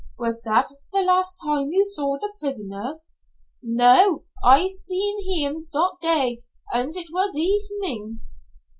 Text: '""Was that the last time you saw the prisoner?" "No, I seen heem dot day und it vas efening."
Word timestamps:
'""Was 0.17 0.41
that 0.41 0.65
the 0.91 1.01
last 1.01 1.37
time 1.45 1.69
you 1.69 1.85
saw 1.85 2.17
the 2.17 2.33
prisoner?" 2.39 3.01
"No, 3.61 4.23
I 4.43 4.65
seen 4.65 5.21
heem 5.25 5.67
dot 5.71 6.01
day 6.01 6.41
und 6.73 6.97
it 6.97 7.05
vas 7.13 7.35
efening." 7.37 8.19